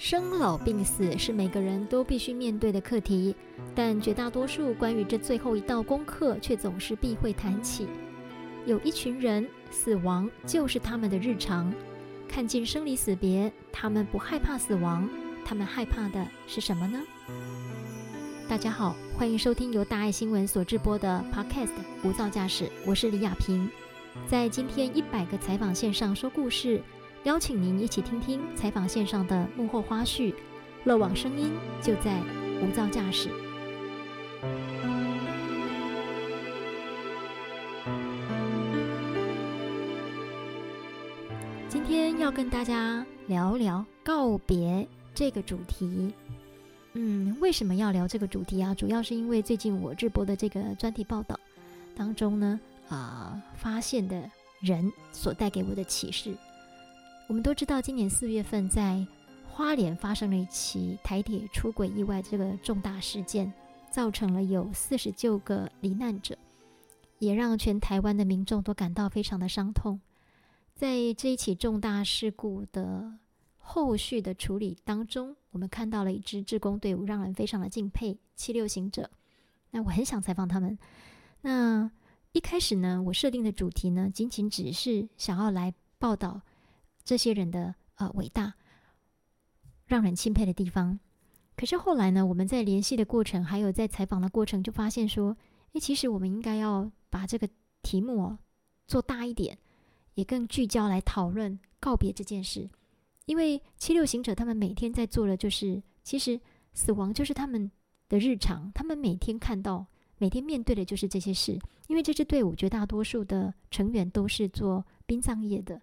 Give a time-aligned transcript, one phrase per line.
[0.00, 3.36] 生老病死是每个人都必须面对的课题，
[3.74, 7.86] 但绝大多数关于这最后一道功课却总是避讳谈起。
[8.64, 11.70] 有一群人，死亡就是他们的日常。
[12.26, 15.06] 看尽生离死别，他们不害怕死亡，
[15.44, 16.98] 他们害怕的是什么呢？
[18.48, 21.66] 大家好，欢迎收听由大爱新闻所制播的 Podcast
[22.02, 23.68] 《无噪驾驶》，我是李亚平，
[24.26, 26.82] 在今天一百个采访线上说故事。
[27.24, 30.34] 邀请您一起听听采访线上的幕后花絮，
[30.84, 31.52] 漏网声音
[31.82, 32.18] 就在
[32.62, 33.28] 无噪驾驶。
[41.68, 46.14] 今天要跟大家聊聊告别这个主题。
[46.94, 48.74] 嗯，为什么要聊这个主题啊？
[48.74, 51.38] 主要是因为最近我直播的这个专题报道
[51.94, 54.22] 当中呢，啊，发现的
[54.60, 56.34] 人所带给我的启示。
[57.30, 59.06] 我们都知道，今年四月份在
[59.48, 63.52] 花莲发生了一起台铁出轨意外，这个重大事件
[63.88, 66.36] 造成了有四十九个罹难者，
[67.20, 70.00] 也让全台湾的民众都感到非常的伤痛。
[70.74, 73.14] 在这一起重大事故的
[73.58, 78.18] 后续的处理当中，我们看到了一支志工队伍，让人非常的敬佩。
[78.34, 79.08] 七六行者，
[79.70, 80.76] 那我很想采访他们。
[81.42, 81.88] 那
[82.32, 86.40] 一开始呢，我设定的主题呢，仅仅只是想要来报道。
[87.10, 88.54] 这些人的呃伟大，
[89.86, 91.00] 让人钦佩的地方。
[91.56, 95.36] 可是后来呢，我们在联系的过程，还有在采访的过程，就发现说，
[95.72, 97.48] 诶，其实我们应该要把这个
[97.82, 98.38] 题目哦
[98.86, 99.58] 做大一点，
[100.14, 102.70] 也更聚焦来讨论告别这件事。
[103.26, 106.40] 因为七六行者他们每天在做的就是，其实
[106.74, 107.68] 死亡就是他们
[108.08, 109.84] 的日常，他们每天看到、
[110.18, 111.58] 每天面对的就是这些事。
[111.88, 115.82] 因为这支队伍绝大多数的成员都是做殡葬业的。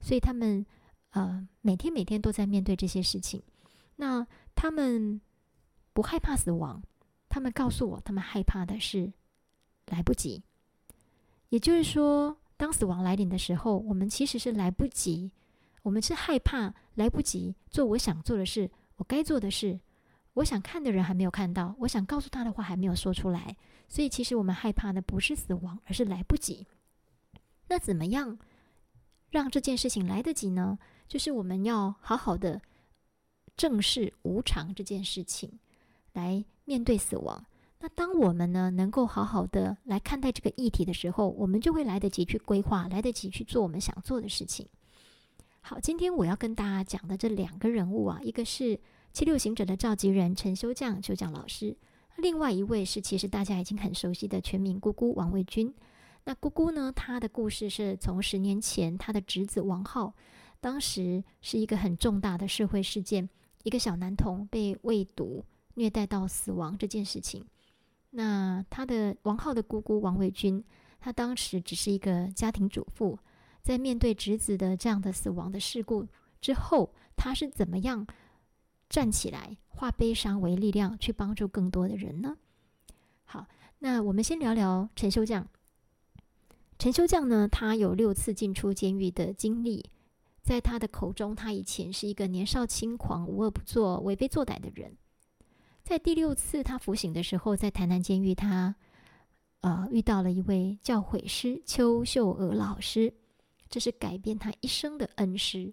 [0.00, 0.64] 所以他们，
[1.10, 3.42] 呃，每天每天都在面对这些事情。
[3.96, 5.20] 那他们
[5.92, 6.82] 不害怕死亡，
[7.28, 9.12] 他们告诉我，他们害怕的是
[9.86, 10.42] 来不及。
[11.48, 15.30] 也就是说，当死亡来临的时候，我们其实是来不及，
[15.82, 19.80] 我们是害怕来不及做我想做的事，我该做的事，
[20.34, 23.56] 我想看的人还没有看到，我想告诉他的话还没有说出来。
[23.88, 26.66] 所以，其实我们害怕的不是死亡，而是来不及。
[27.68, 28.38] 那怎么样？
[29.30, 30.78] 让这件事情来得及呢？
[31.06, 32.60] 就是我们要好好的
[33.56, 35.58] 正视无常这件事情，
[36.12, 37.44] 来面对死亡。
[37.80, 44.66] 那当我们呢能够好好的来看待这个议题的时候，我们就会来得及去规划，来得及去做我们想做的事情。
[45.60, 48.78] 好，今天我要跟大家讲的这两个人物啊，一个是
[49.12, 51.76] 七六行者的召集人陈修将修将老师，
[52.16, 55.72] 另外一位是其实大家已经很熟悉的全民姑姑王卫军。
[56.28, 56.92] 那姑姑呢？
[56.92, 60.12] 她的故事是从十年前，她的侄子王浩，
[60.60, 63.26] 当时是一个很重大的社会事件，
[63.62, 65.42] 一个小男童被喂毒
[65.76, 67.46] 虐待到死亡这件事情。
[68.10, 70.62] 那他的王浩的姑姑王伟君，
[71.00, 73.18] 她当时只是一个家庭主妇，
[73.62, 76.06] 在面对侄子的这样的死亡的事故
[76.42, 78.06] 之后，她是怎么样
[78.90, 82.36] 站起来，化悲伤为力量，去帮助更多的人呢？
[83.24, 83.46] 好，
[83.78, 85.48] 那我们先聊聊陈修将。
[86.78, 89.90] 陈修将呢，他有六次进出监狱的经历，
[90.42, 94.96] 在他的口中，他以前是一个年少轻狂、无恶不作、为非作歹的人。
[95.82, 98.76] 在第六次他服刑的时候，在台南监狱，他
[99.62, 103.12] 呃遇到了一位教诲师邱秀娥老师，
[103.68, 105.72] 这是改变他一生的恩师。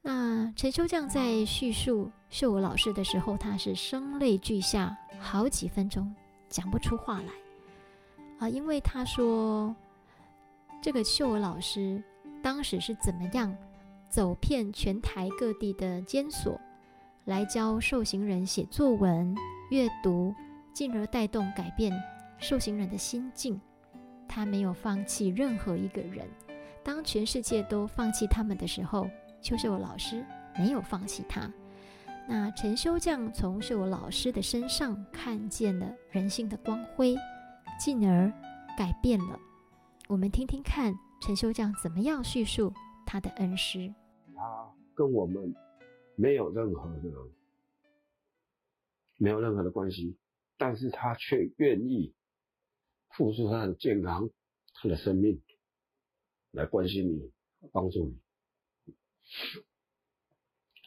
[0.00, 6.14] 那陈修将在叙述秀娥老师的时候，他是声泪俱下，好几分钟
[6.48, 7.32] 讲不出话来
[8.38, 9.74] 啊，因为他说。
[10.84, 12.02] 这个秀娥老师
[12.42, 13.56] 当时是怎么样
[14.10, 16.60] 走遍全台各地的监所，
[17.24, 19.34] 来教受刑人写作文、
[19.70, 20.34] 阅读，
[20.74, 21.90] 进而带动改变
[22.36, 23.58] 受刑人的心境。
[24.28, 26.28] 他没有放弃任何一个人。
[26.82, 29.08] 当全世界都放弃他们的时候，
[29.40, 30.22] 邱秀娥老师
[30.58, 31.50] 没有放弃他。
[32.28, 37.16] 那陈修将从秀娥老师的身上看见了人性的光辉，
[37.80, 38.30] 进而
[38.76, 39.38] 改变了。
[40.06, 40.92] 我们听听看
[41.22, 42.70] 陈修将怎么样叙述
[43.06, 43.92] 他的恩师。
[44.34, 45.54] 他跟我们
[46.14, 47.10] 没有任何的、
[49.16, 50.18] 没有任何的关系，
[50.58, 52.14] 但是他却愿意
[53.10, 54.28] 付出他的健康、
[54.74, 55.40] 他的生命
[56.50, 57.32] 来关心你、
[57.72, 58.20] 帮助你。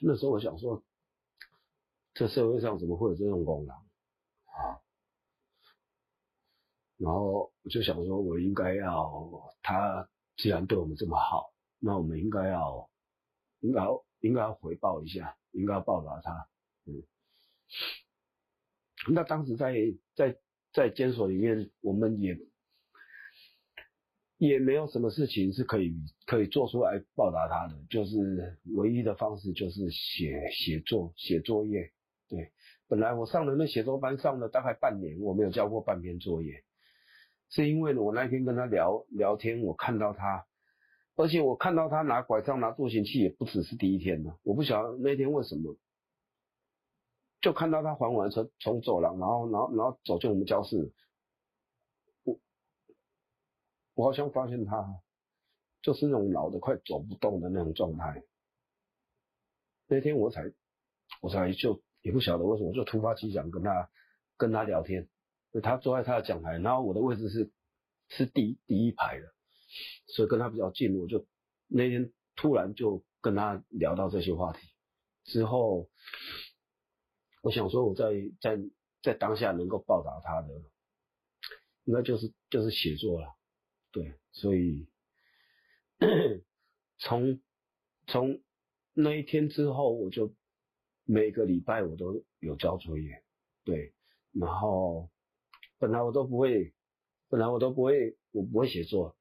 [0.02, 0.84] 那时候我想说，
[2.14, 4.78] 这社会上怎么会有这种功能啊？
[6.98, 12.90] 然后我就想说，我应该要他既然对我们这么好，那我们应该要
[13.60, 13.82] 应该
[14.22, 16.50] 应该要回报一下，应该要报答他。
[16.86, 17.04] 嗯，
[19.14, 19.76] 那当时在
[20.16, 20.38] 在
[20.74, 22.38] 在监所里面，我们也
[24.38, 25.96] 也没有什么事情是可以
[26.26, 31.92] 可以做出来报答他的，就是唯一的方式就是写写作写作业。
[32.28, 32.52] 对，
[32.88, 36.64] 本来我上的那写作班上了大概半年，我没有交过半篇作业，
[37.50, 40.46] 是因为我那天跟他聊聊天，我看到他。
[41.16, 45.76] 而且我看到他拿拐杖拿助行器也不只是第一天了，我不晓得那天为什么，
[47.42, 50.94] 就看到他还完车从走廊，然后然后然后走进我们教室，
[52.24, 52.40] 我
[53.96, 55.02] 我好像发现他
[55.82, 58.22] 就是那种老的快走不动的那种状态。
[59.88, 60.44] 那天我才
[61.22, 63.90] 我才就也不晓得为什么就突发奇想跟他
[64.38, 65.10] 跟他聊天，
[65.62, 67.52] 他坐在他的讲台，然后我的位置是
[68.10, 69.34] 是第第一排的。
[70.08, 71.28] 所以跟他比较近，我就
[71.68, 74.66] 那天突然就跟他聊到这些话题
[75.26, 75.90] 之后，
[77.42, 78.06] 我想说我在
[78.40, 78.58] 在
[79.02, 80.48] 在当下能够报答他的，
[81.84, 83.36] 应该就是就是写作了，
[83.92, 84.88] 对，所以
[86.98, 87.42] 从
[88.08, 88.42] 从
[88.94, 90.34] 那一天之后，我就
[91.04, 93.22] 每个礼拜我都有交作业，
[93.66, 93.94] 对，
[94.32, 95.10] 然后
[95.80, 96.74] 本来我都不会，
[97.30, 99.16] 本来我都不会，我不会写作。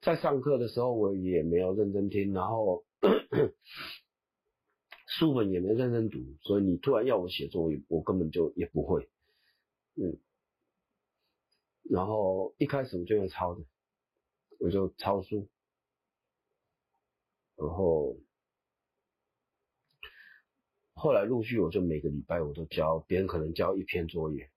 [0.00, 2.84] 在上课的时候，我也没有认真听，然后
[5.06, 9.08] 书本也没认真读，所以你突然要我写作业，我根本就也不会，
[9.94, 10.18] 嗯，
[11.84, 13.64] 然后一开始我就用抄的，
[14.58, 15.48] 我就抄书，
[17.56, 18.16] 然后
[20.92, 24.50] 后来陆续我就每个礼拜我都交，别人可能交一篇作业，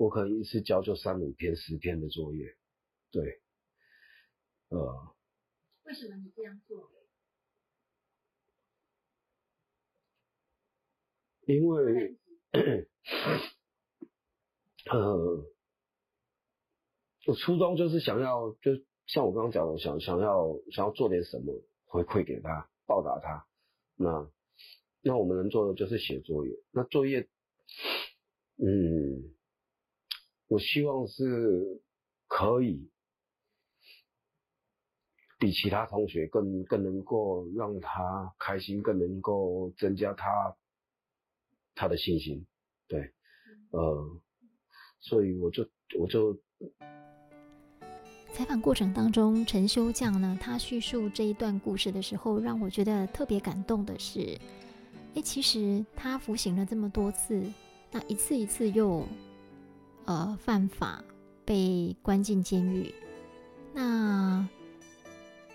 [0.00, 2.56] 我可能一次交就三五篇、十篇的作业，
[3.10, 3.42] 对。
[4.70, 5.14] 呃，
[5.82, 6.90] 为什么你这样做？
[11.42, 12.16] 因为，
[14.90, 15.44] 呃，
[17.26, 18.72] 我初衷就是想要，就
[19.06, 21.52] 像我刚刚讲的，想想要想要做点什么
[21.84, 23.46] 回馈给他，报答他。
[23.96, 24.32] 那
[25.02, 26.54] 那我们能做的就是写作业。
[26.70, 27.28] 那作业，
[28.56, 29.34] 嗯，
[30.50, 31.80] 我希望是
[32.26, 32.90] 可以。
[35.38, 40.54] 比其他同学更更能够让他开心，更能够增加他
[41.74, 42.44] 他的信心，
[42.86, 43.00] 对，
[43.70, 44.20] 呃，
[45.00, 45.66] 所以我就
[45.98, 46.38] 我就
[48.34, 54.38] 采访过程当中，陈修将呢，他叙述这一段故事的时候，让我觉得特别感动的是，
[55.14, 57.42] 哎，其实他服刑了这么多次，
[57.90, 59.08] 那一次一次又
[60.04, 61.02] 呃犯法，
[61.44, 62.94] 被关进监狱，
[63.72, 64.48] 那。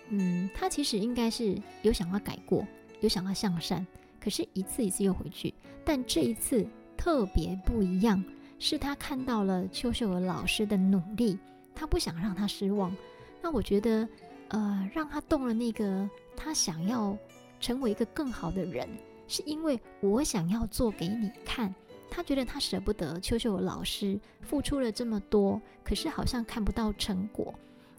[0.08, 2.64] 嗯，他其实应该是有想要改过，
[3.00, 3.84] 有想要向善，
[4.20, 5.52] 可是一次一次又回去。
[5.84, 6.64] 但这一次
[6.96, 8.22] 特别不一样，
[8.60, 11.36] 是他看到了邱秀娥老师的努力，
[11.74, 12.96] 他不想让他失望。
[13.42, 14.08] 那我觉得，
[14.46, 17.18] 呃，让他动了那个他想要
[17.58, 18.88] 成为一个更好的人，
[19.26, 21.74] 是因为我想要做给你看。
[22.10, 27.54] 他觉得他舍不得邱秀老师付出了这么多，可是好像看不到成果，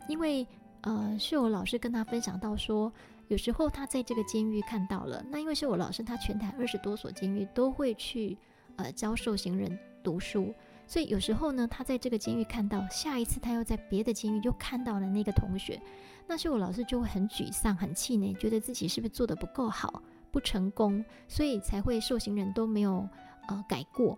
[0.07, 0.45] 因为。
[0.81, 2.93] 呃，秀娥老师跟他分享到说，
[3.27, 8.37] 有时候他在这个监狱看到了，那因为秀娥老师他全台二十多所监狱都会去
[8.77, 10.53] 呃教受刑人读书，
[10.85, 15.81] 所以有时候呢，他在这个监狱看到，下一次他又在别的监狱又看到了那个同学，
[16.25, 23.05] 那秀娥老师就会很沮丧、很气馁，觉得自己是不是做的不够好、不成功，所以才会受刑人都没有
[23.47, 24.17] 呃改过。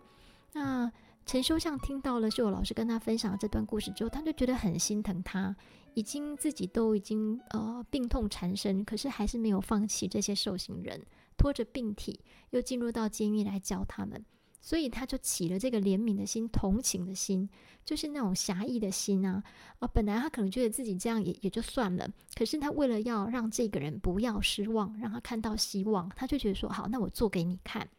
[0.54, 0.92] 那
[1.26, 5.56] 陈修相听到了秀老师跟他分享这段故事之后，他就觉得很心疼他。
[5.96, 11.04] 已经自己都已经呃病痛缠身，可是还是没有放弃这些受刑人，
[11.36, 12.20] 拖着病体
[12.52, 14.24] 又进入到监狱来教他们，
[14.62, 17.50] 所以他就起了这个怜悯的心、同情的心，
[17.84, 19.44] 就是那种侠义的心啊
[19.80, 19.88] 啊！
[19.88, 27.90] 本来他可能觉得自己这样也也就算了，可是他为了要让这个人不要失望，让他看到希望，他就觉得说好，那我做给你看。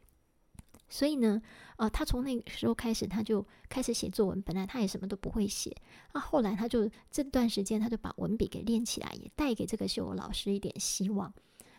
[0.90, 1.40] 所以呢，
[1.76, 4.42] 呃，他从那个时候开始，他就开始写作文。
[4.42, 5.74] 本来他也什么都不会写，
[6.10, 11.32] 啊，后来他就这段时间他就把文笔给练起来，也带给这个秀老师一点希望。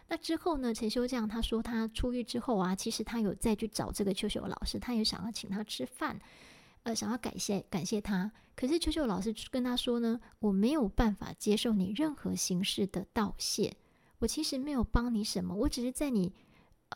[0.08, 6.18] 那之后呢，陈修将他说他出狱之后啊，其实他有再去找这个秋秀老师，他也想要请他吃饭，
[6.84, 8.32] 呃，想要感谢感谢他。
[8.56, 13.76] 可是秋秀老师跟他说呢，我没有办法接受你任何形式的道谢，
[14.20, 16.32] 我其实没有帮你什么，我只是在你。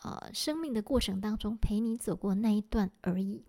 [0.03, 3.43] 呃，生命的过程当中陪你走过那一段而已。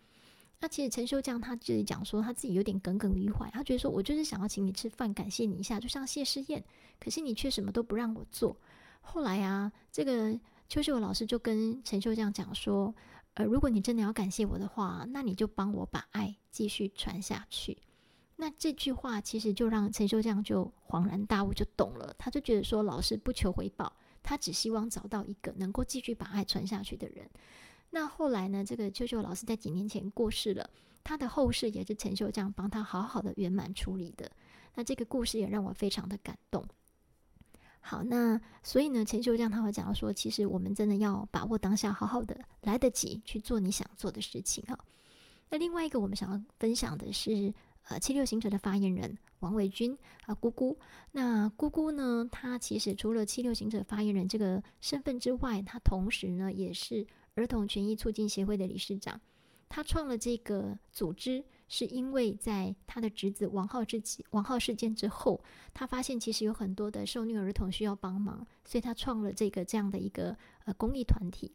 [0.58, 6.64] 那其实陈修将他自己讲说，他自己有点耿耿于怀，他觉得说我就是想要请你吃饭，感谢你一下，就像谢师宴，
[6.98, 8.56] 可是你却什么都不让我做。
[9.02, 10.38] 后来啊，这个
[10.68, 12.94] 邱秀老师就跟陈秀将讲说，
[13.34, 17.76] 呃，如果你真的要感谢我的话，那你就帮我把爱继续传下去。
[18.36, 22.14] 那这句话其实就让陈秀将就恍然大悟，就懂了。
[22.18, 23.92] 他就觉得说，老师不求回报，
[24.26, 27.30] 他只希望找到一个能够继续把爱传下去的人。
[27.90, 30.68] 那后来呢，这个舅舅老师在几年前过世了，
[31.04, 34.28] 他的后事也是陈秀这帮他好好的圆满处理的。
[34.74, 36.66] 那这个故事也让我非常的感动。
[37.80, 44.76] 好，那所以呢，陈秀将他会讲到说，其实我们真的要把握当下，好好的来得及去做你想做的事情哈。
[45.48, 47.54] 那另外一个我们想要分享的是，
[47.84, 50.78] 呃，七六行者的发言人王伟军啊，姑姑。
[51.12, 59.20] 那姑姑呢，她其实除了七六行者发言人这个身份之外，她同时呢也是儿童权益促进协会的理事长。
[59.68, 61.44] 她创了这个组织。
[61.68, 64.00] 是因为在她的侄子王浩之
[64.30, 65.42] 王浩事件之后，
[65.74, 71.50] 她发现其实有很多的受虐儿童需要帮忙，所以她创了这个这样的一个呃公益团体。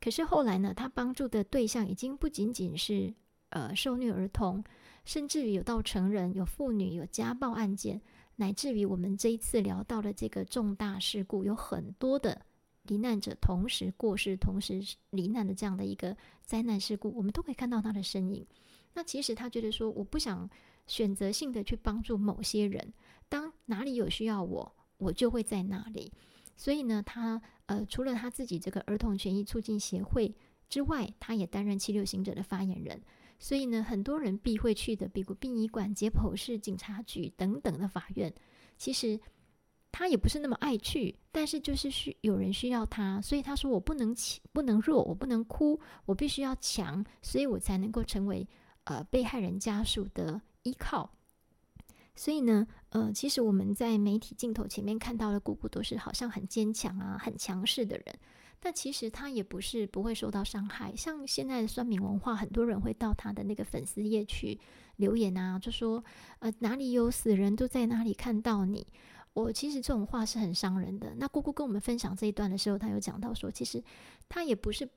[0.00, 3.14] 可是后来呢，他帮助的对象已经不仅仅是
[3.52, 4.62] 呃受虐儿童，
[5.04, 8.02] 甚至于有到成人、有妇女、有家暴案件，
[8.36, 12.42] 乃至于我们这一次聊到的这个重大事故，有很多的
[12.82, 18.46] 罹难者同时过世、同时罹难的这样的一个灾难事故，我们都可以看到他的身影。
[18.94, 20.50] 那其实他觉得说，我不想
[20.86, 22.92] 选择性的去帮助某些人，
[23.28, 26.12] 当哪里有需要我，我就会在那里。
[26.56, 30.34] 所以呢，他呃，除了他自己这个儿童权益促进协会
[30.68, 33.00] 之外，他也担任七六行者的发言人。
[33.42, 38.32] 所以呢，很多人必会去的，比如殡仪馆、解剖室、警察局等等的法院，
[38.78, 39.18] 其实
[39.90, 48.48] 他也不是那么爱去，但是就是需有人需要他，所以他说我不能强，不能弱，我不能哭，我必须要强，所以我才能够成为。
[48.84, 51.08] 呃，被害人家属的依靠，
[52.16, 58.06] 所以呢，呃，其实我们在媒体镜头前面看到的姑姑都是好像很坚强啊、很强势的人，
[58.64, 60.94] 但其实他也不是不会受到伤害。
[60.94, 64.60] 像现在的酸民文化，很多人会到他的那个粉丝页去
[64.96, 66.02] 留言啊，就说
[66.38, 68.86] 呃哪里有死人，都在哪里看到你。
[69.34, 71.14] 我其实这种话是很伤人的。
[71.16, 73.82] 那姑姑跟我们分享这一段的时候，他有讲到说，其实
[74.28, 74.88] 他也不是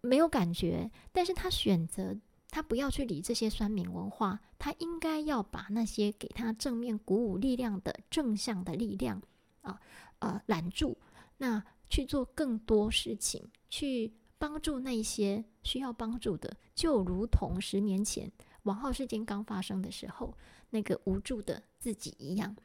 [0.00, 2.16] 没有感觉，但是他选择。
[2.50, 9.20] 他不要去理这些酸民文化，他应该要把那些给他正面鼓舞力量的正向的力量
[9.60, 9.78] 啊
[10.20, 10.96] 啊拦住，
[11.36, 18.30] 那去做更多事情，去帮助那些需要帮助的，就如同十年前
[18.62, 20.36] 王浩事件刚发生的时候
[20.70, 22.56] 那个无助的自己一样。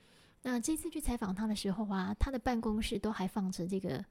[0.42, 4.04] 那这次去采访他的时候啊，他的办公室都还放着这个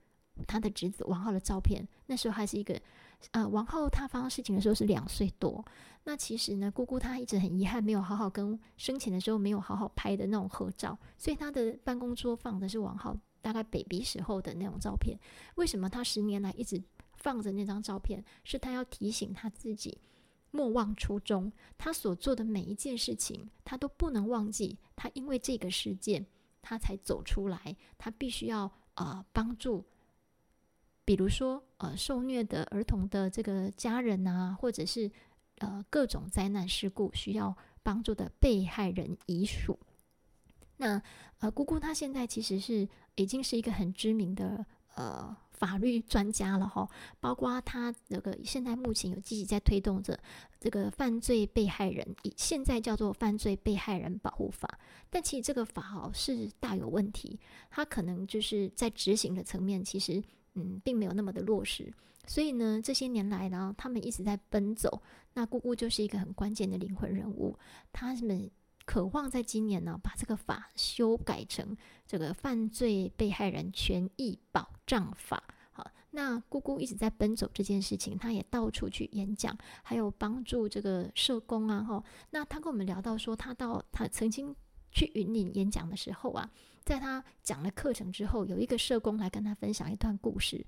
[0.46, 2.80] 他的侄子王浩的照片，那时候还是一个。
[3.30, 5.64] 呃，王后她发生事情的时候是两岁多。
[6.02, 15.18] 那其实呢，姑姑她一直很遗憾，没有好好跟生前的时候没有好好拍的那种合照，所以她的办公桌放的是王浩大概 baby 时候的那种照片。
[15.56, 16.82] 为什么他十年来一直
[17.16, 18.24] 放着那张照片？
[18.44, 19.98] 是他要提醒他自己
[20.50, 24.78] 莫忘初衷，他所做的每一件事情，他都不能忘记。
[24.96, 26.26] 他因为这个事件，
[26.62, 29.84] 他才走出来，他必须要啊帮助。
[31.04, 35.10] 比如说，呃，受虐的儿童的这个家人啊，或者是
[35.58, 39.78] 呃各种灾难事故需要帮助的被害人遗属。
[40.76, 41.00] 那
[41.40, 44.64] 呃，姑姑她现在其实是已经是一个很知名的
[44.94, 46.88] 呃法律专家了哈，
[47.20, 50.18] 包括她那个现在目前有积极在推动着
[50.58, 54.78] 这个犯罪被害人，现在叫做犯罪被害人保护法，
[55.10, 57.38] 但其实这个法哦是大有问题，
[57.70, 60.22] 它可能就是在执行的层面其实。
[60.54, 61.90] 嗯，并没有那么的落实，
[62.26, 65.02] 所以呢，这些年来呢，他们一直在奔走。
[65.32, 67.58] 那姑姑就是一个很关键的灵魂人物，
[67.90, 68.50] 他们
[68.84, 75.42] 渴望在今年呢，把这个法修改成这个犯罪被害人权益保障法。
[75.72, 81.82] 好，那姑姑一直在奔走这件事情，她也到处去演讲，还有帮助这个社工啊。
[81.82, 84.54] 哈，那她跟我们聊到说，她到她曾经
[84.90, 86.50] 去云岭演讲的时候啊。
[86.84, 90.66] 在她讲了课程之后，有一个社工来跟她分享一段故事。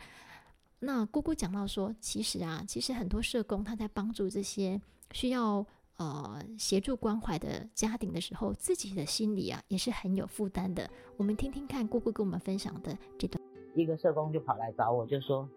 [0.79, 4.81] 那姑姑讲到说，其实啊，其实很多社工他在帮助这些
[5.13, 10.89] 需要呃协助关怀的家庭的时候，自己的心里啊也是很有负担的。
[11.17, 13.43] 我们听听看姑姑跟我们分享的这段。
[13.75, 15.49] 一个社工就跑来找我，就说，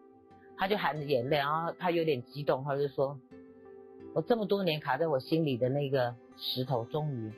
[0.58, 3.20] 他就含着眼泪，然后他有点激动，他就说，
[4.14, 7.32] 我这么多年卡在我心里的那个石头，终于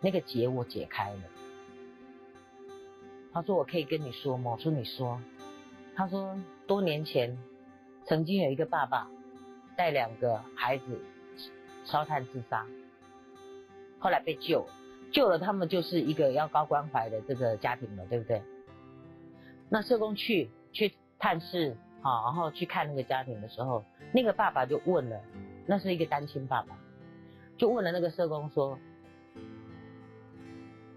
[0.00, 1.20] 那个结我解开了。
[3.32, 5.20] 他说：“我可以跟你说吗？”我说：“你说。”
[5.94, 7.38] 他说：“多年前，
[8.04, 9.08] 曾经有一个爸爸
[9.76, 11.00] 带两个孩子
[11.90, 12.64] 烧炭自杀，
[13.98, 14.64] 后来被救，
[15.10, 18.40] 救了他们就是一个要高关怀的这个家庭了，对不对？
[19.68, 25.20] 那社工去去探视，好，然后去看那个家庭的时候，那个爸爸就问了，
[25.66, 26.78] 那是一个单亲爸爸，
[27.56, 28.78] 就问了那个社工说：“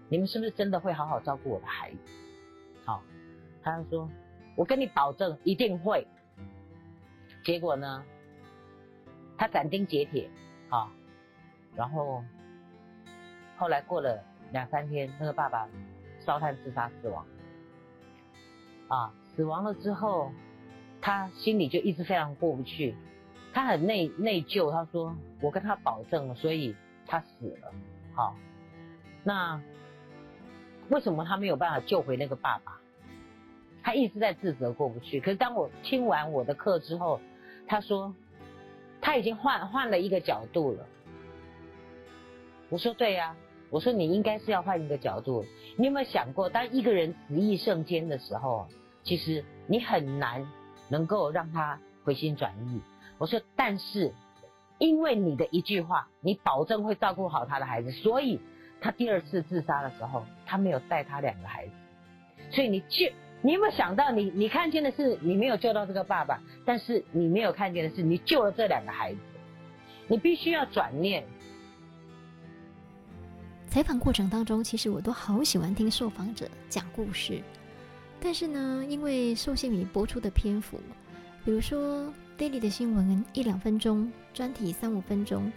[0.08, 1.98] 你们是不是真的会好好照顾我的孩子？”
[2.86, 3.02] 好，
[3.62, 4.08] 他就说
[4.56, 6.06] ：“我跟你保证一定会。”
[7.44, 8.02] 结果呢，
[9.36, 10.30] 他斩钉截铁，
[10.68, 10.90] 啊，
[11.76, 12.24] 然后
[13.56, 15.68] 后来过了两三天，那个爸爸
[16.24, 17.26] 烧炭自杀死亡。
[18.88, 20.30] 啊，死亡了之后，
[21.00, 22.94] 他心里就一直非常过不去，
[23.52, 24.70] 他很内内疚。
[24.70, 27.72] 他说：“我跟他保证了，所以他死了。”
[28.14, 28.36] 好，
[29.22, 29.60] 那
[30.90, 32.78] 为什么他没有办法救回那个爸爸？
[33.82, 35.20] 他一直在自责过不去。
[35.20, 37.20] 可是当我听完我的课之后，
[37.66, 38.14] 他说
[39.04, 40.86] 他已经换换了一个角度了。
[42.70, 43.36] 我说：“对呀。”
[43.70, 45.44] 我说你应该是要换一个角度，
[45.76, 48.68] 你有没有想过，当一个人执意圣间的时候，
[49.02, 50.46] 其实你很难
[50.88, 52.80] 能够让他回心转意。
[53.18, 54.12] 我说，但是
[54.78, 58.38] 因为你的一句话，你保证会照顾好他的孩子，所以
[58.80, 61.72] 他第二次自杀的时候，他没有带他两个孩子。
[62.50, 63.10] 所以你就，
[63.44, 69.18] 你有没有想到，你你看见的是你没有救到这个爸爸，但是你没有看见的是你救了这两个孩子。
[70.08, 71.22] 你必须要转念。
[73.68, 77.42] 采访过程当中，其实我都好喜欢听受访者讲故事，
[78.18, 80.80] 但是呢，因为受限于播出的篇幅，
[81.44, 85.52] 比如说 daily 的新闻一两分钟，专题三五分钟，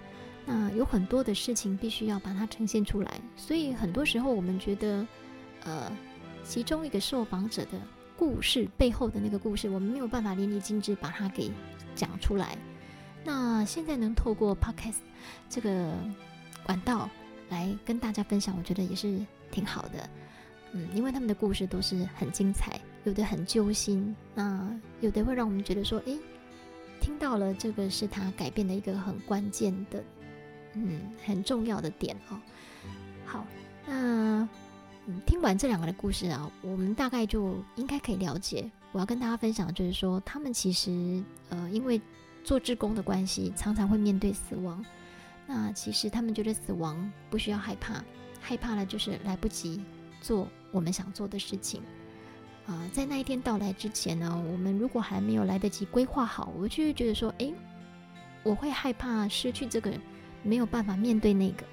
[0.45, 5.07] 那有很多的事情必须要把它呈现出来，所以很多时候我们觉得，
[5.63, 5.89] 呃，
[6.47, 7.71] 其中一个受访者的
[8.15, 11.51] 故事背后的那个故事，我们没有办法淋漓尽致把它给
[11.93, 12.57] 讲出来。
[13.23, 14.99] 那现在能透过 podcast
[15.49, 15.93] 这个
[16.65, 17.09] 管道。
[17.49, 20.09] 来跟大家分享，我觉得也是挺好的，
[20.73, 24.69] 嗯，因为他们的故事都是很精彩，有的很揪心，那
[24.99, 26.19] 有的会让我们觉得说，诶，
[26.99, 30.03] 听到了这个是他改变的一个很关键的，
[30.73, 32.37] 嗯，很重要的点哦。
[33.23, 33.47] 好，
[33.85, 34.45] 那
[35.09, 42.01] 嗯，听完这两个的故事啊，我们大概就应该可以了解，我要跟大家分享就是说，他们其实呃，因为
[42.43, 44.83] 做志工的关系，常常会面对死亡。
[45.45, 48.03] 那其实他们觉得死亡不需要害怕，
[48.41, 49.81] 害怕了就是来不及
[50.19, 51.81] 做我们想做的事情。
[52.65, 57.53] 啊，在那一天到来之前呢，我们如果还没有来得及规划好，我就会觉得说，诶，
[58.43, 59.89] 我会害怕失去这个，
[60.43, 61.63] 没有办法面对那个。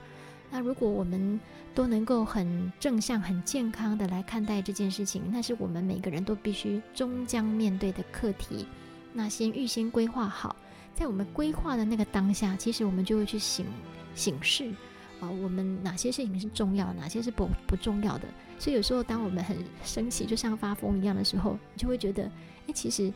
[0.55, 1.41] 那如果我们
[1.75, 8.65] 都能够很正向、很健康的来看待这件事情，那是我们每个人都必须终将面对的课题。
[9.13, 10.55] 那先预先规划好。
[10.95, 13.67] 在我们规划的那个当下，其实我们就会去醒
[14.15, 14.71] 醒视
[15.19, 18.29] 啊，我们哪些事情是重要，哪些是不不重要的。
[18.57, 22.31] 所以有时候，当我们很生气，就像发疯一样的时候，你就会觉得，
[22.69, 23.13] 哎，其实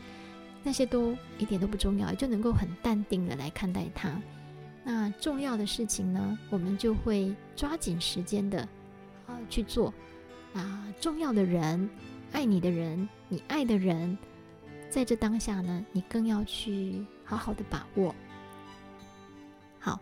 [0.61, 4.21] 那些都一点都不重要，就能够很淡定的来看待它。
[4.89, 8.67] 那重要的事情呢，我们就会抓紧时间的
[9.27, 9.93] 啊去做。
[10.55, 11.87] 啊，重要的人，
[12.31, 14.17] 爱你的人，你爱的人，
[14.89, 17.05] 在这当下呢，你更要去。
[17.23, 18.15] 好好的把握，
[19.79, 19.99] 好，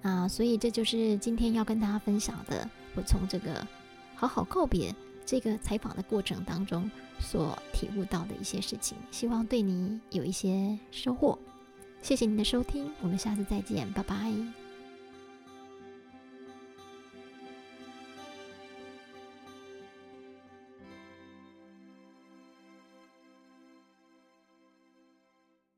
[0.00, 3.66] 那所以这就是今天要跟大家分享的，我从这个
[4.14, 4.94] 好好告别
[5.26, 11.38] 这个采访的过程当中所体悟到的一些事情，希望对你有一些收获。
[12.02, 14.59] 谢谢您的收听，我们下次再见，拜拜。